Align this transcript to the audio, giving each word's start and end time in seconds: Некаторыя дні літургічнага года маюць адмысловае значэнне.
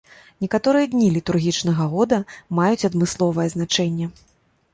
Некаторыя 0.43 0.85
дні 0.93 1.09
літургічнага 1.17 1.85
года 1.93 2.17
маюць 2.61 2.87
адмысловае 2.91 3.47
значэнне. 3.57 4.11